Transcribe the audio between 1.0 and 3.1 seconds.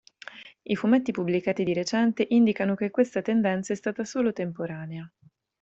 pubblicati di recente indicano che